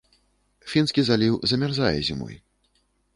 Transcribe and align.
Фінскі 0.71 1.01
заліў 1.09 1.33
замярзае 1.51 1.91
зімой. 2.09 2.35